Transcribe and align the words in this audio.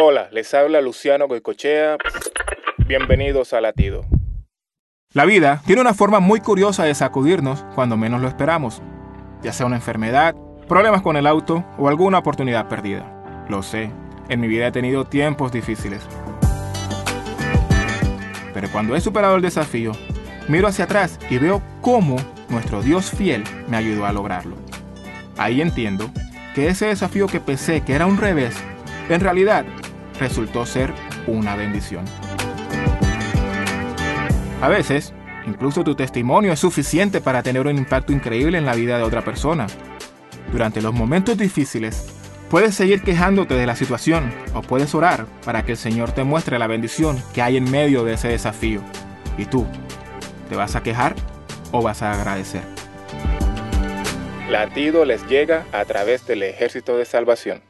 Hola, 0.00 0.28
les 0.30 0.54
habla 0.54 0.80
Luciano 0.80 1.26
Goicochea. 1.26 1.96
Bienvenidos 2.86 3.52
a 3.52 3.60
Latido. 3.60 4.04
La 5.12 5.24
vida 5.24 5.60
tiene 5.66 5.80
una 5.80 5.92
forma 5.92 6.20
muy 6.20 6.38
curiosa 6.38 6.84
de 6.84 6.94
sacudirnos 6.94 7.64
cuando 7.74 7.96
menos 7.96 8.20
lo 8.20 8.28
esperamos, 8.28 8.80
ya 9.42 9.52
sea 9.52 9.66
una 9.66 9.74
enfermedad, 9.74 10.36
problemas 10.68 11.02
con 11.02 11.16
el 11.16 11.26
auto 11.26 11.64
o 11.78 11.88
alguna 11.88 12.18
oportunidad 12.18 12.68
perdida. 12.68 13.44
Lo 13.48 13.64
sé, 13.64 13.90
en 14.28 14.38
mi 14.38 14.46
vida 14.46 14.68
he 14.68 14.70
tenido 14.70 15.04
tiempos 15.04 15.50
difíciles. 15.50 16.00
Pero 18.54 18.68
cuando 18.70 18.94
he 18.94 19.00
superado 19.00 19.34
el 19.34 19.42
desafío, 19.42 19.90
miro 20.46 20.68
hacia 20.68 20.84
atrás 20.84 21.18
y 21.28 21.38
veo 21.38 21.60
cómo 21.80 22.18
nuestro 22.50 22.82
Dios 22.82 23.10
fiel 23.10 23.42
me 23.66 23.76
ayudó 23.76 24.06
a 24.06 24.12
lograrlo. 24.12 24.54
Ahí 25.36 25.60
entiendo 25.60 26.08
que 26.54 26.68
ese 26.68 26.86
desafío 26.86 27.26
que 27.26 27.40
pensé 27.40 27.80
que 27.80 27.94
era 27.94 28.06
un 28.06 28.16
revés, 28.18 28.54
en 29.08 29.20
realidad 29.20 29.64
resultó 30.18 30.66
ser 30.66 30.92
una 31.26 31.56
bendición. 31.56 32.04
A 34.60 34.68
veces, 34.68 35.12
incluso 35.46 35.84
tu 35.84 35.94
testimonio 35.94 36.52
es 36.52 36.58
suficiente 36.58 37.20
para 37.20 37.42
tener 37.42 37.66
un 37.66 37.78
impacto 37.78 38.12
increíble 38.12 38.58
en 38.58 38.66
la 38.66 38.74
vida 38.74 38.98
de 38.98 39.04
otra 39.04 39.22
persona. 39.22 39.66
Durante 40.52 40.82
los 40.82 40.92
momentos 40.92 41.38
difíciles, 41.38 42.12
puedes 42.50 42.74
seguir 42.74 43.02
quejándote 43.02 43.54
de 43.54 43.66
la 43.66 43.76
situación 43.76 44.32
o 44.54 44.62
puedes 44.62 44.94
orar 44.94 45.26
para 45.44 45.64
que 45.64 45.72
el 45.72 45.78
Señor 45.78 46.12
te 46.12 46.24
muestre 46.24 46.58
la 46.58 46.66
bendición 46.66 47.22
que 47.34 47.42
hay 47.42 47.56
en 47.56 47.70
medio 47.70 48.04
de 48.04 48.14
ese 48.14 48.28
desafío. 48.28 48.80
¿Y 49.36 49.44
tú? 49.44 49.66
¿Te 50.48 50.56
vas 50.56 50.74
a 50.74 50.82
quejar 50.82 51.14
o 51.70 51.82
vas 51.82 52.02
a 52.02 52.12
agradecer? 52.12 52.62
Latido 54.50 55.04
les 55.04 55.26
llega 55.28 55.66
a 55.72 55.84
través 55.84 56.26
del 56.26 56.42
ejército 56.42 56.96
de 56.96 57.04
salvación. 57.04 57.60